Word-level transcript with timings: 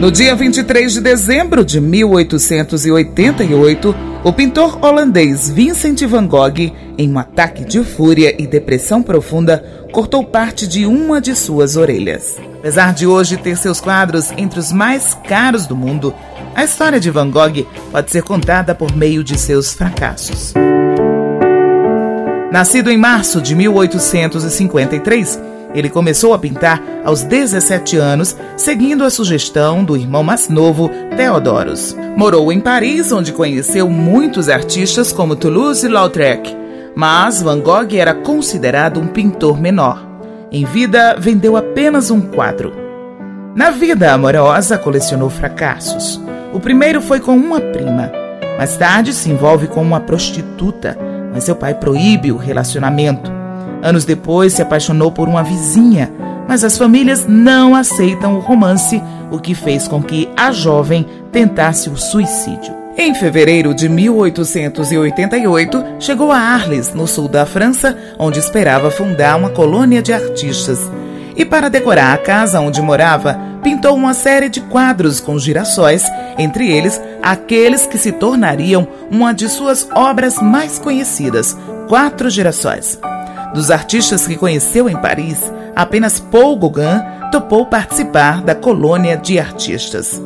No 0.00 0.10
dia 0.12 0.36
23 0.36 0.92
de 0.92 1.00
dezembro 1.00 1.64
de 1.64 1.80
1888, 1.80 3.96
o 4.22 4.32
pintor 4.32 4.78
holandês 4.80 5.50
Vincent 5.50 6.06
van 6.06 6.24
Gogh, 6.24 6.72
em 6.96 7.12
um 7.12 7.18
ataque 7.18 7.64
de 7.64 7.82
fúria 7.82 8.40
e 8.40 8.46
depressão 8.46 9.02
profunda, 9.02 9.88
cortou 9.90 10.22
parte 10.22 10.68
de 10.68 10.86
uma 10.86 11.20
de 11.20 11.34
suas 11.34 11.76
orelhas. 11.76 12.36
Apesar 12.60 12.94
de 12.94 13.08
hoje 13.08 13.38
ter 13.38 13.56
seus 13.56 13.80
quadros 13.80 14.30
entre 14.36 14.60
os 14.60 14.70
mais 14.70 15.18
caros 15.28 15.66
do 15.66 15.74
mundo, 15.74 16.14
a 16.54 16.62
história 16.62 17.00
de 17.00 17.10
Van 17.10 17.28
Gogh 17.28 17.66
pode 17.90 18.12
ser 18.12 18.22
contada 18.22 18.76
por 18.76 18.94
meio 18.94 19.24
de 19.24 19.36
seus 19.36 19.74
fracassos. 19.74 20.54
Nascido 22.52 22.88
em 22.88 22.96
março 22.96 23.42
de 23.42 23.56
1853, 23.56 25.40
ele 25.74 25.90
começou 25.90 26.32
a 26.32 26.38
pintar 26.38 26.82
aos 27.04 27.22
17 27.22 27.96
anos, 27.96 28.36
seguindo 28.56 29.04
a 29.04 29.10
sugestão 29.10 29.84
do 29.84 29.96
irmão 29.96 30.22
mais 30.22 30.48
novo, 30.48 30.90
Theodorus. 31.16 31.96
Morou 32.16 32.52
em 32.52 32.60
Paris, 32.60 33.12
onde 33.12 33.32
conheceu 33.32 33.88
muitos 33.88 34.48
artistas 34.48 35.12
como 35.12 35.36
Toulouse-Lautrec, 35.36 36.56
mas 36.94 37.42
Van 37.42 37.60
Gogh 37.60 37.94
era 37.94 38.14
considerado 38.14 38.98
um 38.98 39.06
pintor 39.06 39.60
menor. 39.60 40.06
Em 40.50 40.64
vida, 40.64 41.16
vendeu 41.18 41.56
apenas 41.56 42.10
um 42.10 42.20
quadro. 42.20 42.72
Na 43.54 43.70
vida 43.70 44.12
amorosa, 44.12 44.78
colecionou 44.78 45.28
fracassos. 45.28 46.20
O 46.52 46.58
primeiro 46.58 47.02
foi 47.02 47.20
com 47.20 47.36
uma 47.36 47.60
prima. 47.60 48.10
Mais 48.56 48.76
tarde, 48.76 49.12
se 49.12 49.30
envolve 49.30 49.68
com 49.68 49.82
uma 49.82 50.00
prostituta, 50.00 50.96
mas 51.32 51.44
seu 51.44 51.54
pai 51.54 51.74
proíbe 51.74 52.32
o 52.32 52.36
relacionamento. 52.36 53.37
Anos 53.82 54.04
depois, 54.04 54.52
se 54.52 54.62
apaixonou 54.62 55.12
por 55.12 55.28
uma 55.28 55.42
vizinha, 55.42 56.12
mas 56.48 56.64
as 56.64 56.76
famílias 56.78 57.26
não 57.28 57.74
aceitam 57.74 58.36
o 58.36 58.40
romance, 58.40 59.02
o 59.30 59.38
que 59.38 59.54
fez 59.54 59.86
com 59.86 60.02
que 60.02 60.28
a 60.36 60.50
jovem 60.50 61.06
tentasse 61.30 61.88
o 61.90 61.96
suicídio. 61.96 62.74
Em 62.96 63.14
fevereiro 63.14 63.72
de 63.72 63.88
1888, 63.88 65.84
chegou 66.00 66.32
a 66.32 66.38
Arles, 66.38 66.92
no 66.92 67.06
sul 67.06 67.28
da 67.28 67.46
França, 67.46 67.96
onde 68.18 68.40
esperava 68.40 68.90
fundar 68.90 69.36
uma 69.36 69.50
colônia 69.50 70.02
de 70.02 70.12
artistas. 70.12 70.90
E 71.36 71.44
para 71.44 71.68
decorar 71.68 72.12
a 72.12 72.18
casa 72.18 72.60
onde 72.60 72.82
morava, 72.82 73.38
pintou 73.62 73.94
uma 73.94 74.14
série 74.14 74.48
de 74.48 74.60
quadros 74.62 75.20
com 75.20 75.38
girassóis, 75.38 76.04
entre 76.36 76.68
eles 76.72 77.00
aqueles 77.22 77.86
que 77.86 77.98
se 77.98 78.10
tornariam 78.10 78.88
uma 79.10 79.32
de 79.32 79.48
suas 79.48 79.86
obras 79.94 80.42
mais 80.42 80.80
conhecidas, 80.80 81.56
Quatro 81.88 82.28
Girassóis. 82.28 82.98
Dos 83.58 83.72
artistas 83.72 84.24
que 84.24 84.36
conheceu 84.36 84.88
em 84.88 84.96
Paris, 84.96 85.52
apenas 85.74 86.20
Paul 86.20 86.56
Gauguin 86.56 87.02
topou 87.32 87.66
participar 87.66 88.40
da 88.40 88.54
colônia 88.54 89.16
de 89.16 89.36
artistas. 89.36 90.22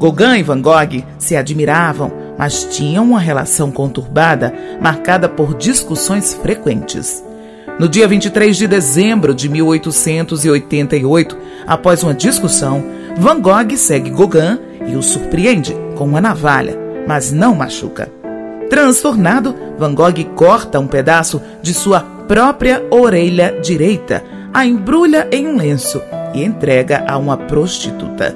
Gauguin 0.00 0.40
e 0.40 0.42
Van 0.42 0.60
Gogh 0.60 1.04
se 1.16 1.36
admiravam, 1.36 2.10
mas 2.36 2.64
tinham 2.64 3.04
uma 3.04 3.20
relação 3.20 3.70
conturbada, 3.70 4.52
marcada 4.80 5.28
por 5.28 5.54
discussões 5.56 6.34
frequentes. 6.34 7.22
No 7.78 7.88
dia 7.88 8.08
23 8.08 8.56
de 8.56 8.66
dezembro 8.66 9.32
de 9.32 9.48
1888, 9.48 11.38
após 11.64 12.02
uma 12.02 12.12
discussão, 12.12 12.82
Van 13.16 13.40
Gogh 13.40 13.76
segue 13.76 14.10
Gauguin 14.10 14.58
e 14.88 14.96
o 14.96 15.02
surpreende 15.04 15.72
com 15.94 16.06
uma 16.06 16.20
navalha, 16.20 16.76
mas 17.06 17.30
não 17.30 17.54
machuca. 17.54 18.21
Transtornado, 18.72 19.54
Van 19.78 19.94
Gogh 19.94 20.24
corta 20.34 20.80
um 20.80 20.86
pedaço 20.86 21.42
de 21.60 21.74
sua 21.74 22.00
própria 22.00 22.82
orelha 22.90 23.60
direita, 23.60 24.24
a 24.50 24.64
embrulha 24.64 25.28
em 25.30 25.46
um 25.46 25.58
lenço 25.58 26.00
e 26.32 26.42
entrega 26.42 27.04
a 27.06 27.18
uma 27.18 27.36
prostituta. 27.36 28.34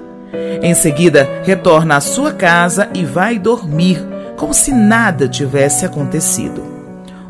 Em 0.60 0.74
seguida, 0.74 1.26
retorna 1.42 1.96
à 1.96 2.02
sua 2.02 2.34
casa 2.34 2.90
e 2.92 3.02
vai 3.02 3.38
dormir, 3.38 3.98
como 4.36 4.52
se 4.52 4.74
nada 4.74 5.26
tivesse 5.26 5.86
acontecido. 5.86 6.62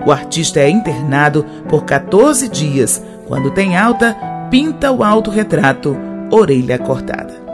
O 0.04 0.10
artista 0.10 0.58
é 0.58 0.68
internado 0.68 1.46
por 1.68 1.84
14 1.84 2.48
dias. 2.48 3.00
Quando 3.28 3.52
tem 3.52 3.76
alta, 3.76 4.16
pinta 4.50 4.90
o 4.90 5.04
autorretrato 5.04 5.96
Orelha 6.28 6.76
Cortada. 6.76 7.45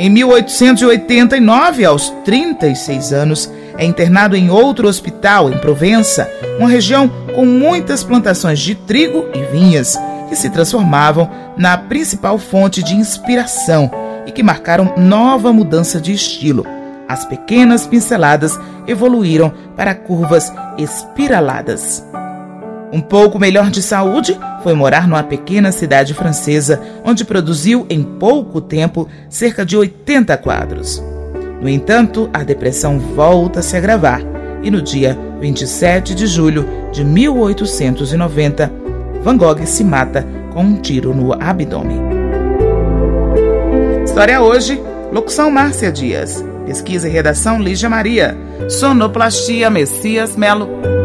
Em 0.00 0.08
1889, 0.08 1.84
aos 1.84 2.08
36 2.24 3.12
anos, 3.12 3.52
é 3.76 3.84
internado 3.84 4.34
em 4.34 4.48
outro 4.48 4.88
hospital 4.88 5.50
em 5.50 5.58
Provença, 5.58 6.26
uma 6.58 6.70
região 6.70 7.06
com 7.34 7.44
muitas 7.44 8.02
plantações 8.02 8.60
de 8.60 8.74
trigo 8.74 9.26
e 9.34 9.42
vinhas, 9.52 9.98
que 10.26 10.34
se 10.34 10.48
transformavam 10.48 11.28
na 11.54 11.76
principal 11.76 12.38
fonte 12.38 12.82
de 12.82 12.94
inspiração 12.94 13.90
e 14.26 14.32
que 14.32 14.42
marcaram 14.42 14.94
nova 14.96 15.52
mudança 15.52 16.00
de 16.00 16.14
estilo. 16.14 16.64
As 17.06 17.26
pequenas 17.26 17.86
pinceladas 17.86 18.58
evoluíram 18.86 19.52
para 19.76 19.94
curvas 19.94 20.50
espiraladas. 20.78 22.02
Um 22.92 23.00
pouco 23.00 23.38
melhor 23.38 23.70
de 23.70 23.82
saúde, 23.82 24.38
foi 24.62 24.74
morar 24.74 25.06
numa 25.06 25.22
pequena 25.22 25.70
cidade 25.70 26.12
francesa, 26.12 26.80
onde 27.04 27.24
produziu 27.24 27.86
em 27.88 28.02
pouco 28.02 28.60
tempo 28.60 29.08
cerca 29.28 29.64
de 29.64 29.76
80 29.76 30.36
quadros. 30.38 31.02
No 31.60 31.68
entanto, 31.68 32.28
a 32.32 32.42
depressão 32.42 32.98
volta 32.98 33.60
a 33.60 33.62
se 33.62 33.76
agravar 33.76 34.22
e 34.62 34.70
no 34.70 34.82
dia 34.82 35.18
27 35.40 36.14
de 36.14 36.26
julho 36.26 36.66
de 36.92 37.04
1890, 37.04 38.72
Van 39.22 39.36
Gogh 39.36 39.64
se 39.66 39.84
mata 39.84 40.26
com 40.52 40.62
um 40.62 40.76
tiro 40.76 41.14
no 41.14 41.32
abdômen. 41.32 42.00
História 44.04 44.40
hoje, 44.40 44.82
locução 45.12 45.50
Márcia 45.50 45.92
Dias, 45.92 46.44
pesquisa 46.66 47.08
e 47.08 47.12
redação 47.12 47.60
Lígia 47.60 47.88
Maria, 47.88 48.36
sonoplastia 48.68 49.70
Messias 49.70 50.36
Melo. 50.36 50.99